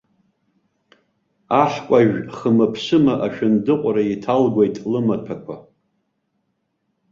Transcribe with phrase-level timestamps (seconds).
[1.61, 5.55] Аҳкәажә хымаԥсыма ашәындыҟәра иҭалгәеит лымаҭәақәа.